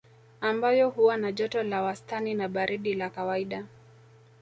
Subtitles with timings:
[0.41, 3.65] Ambayo huwa na joto la wastani na baridi la kawaida